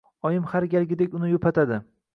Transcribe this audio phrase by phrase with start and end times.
[0.29, 1.81] Oyim har galgidek uni yupatadi.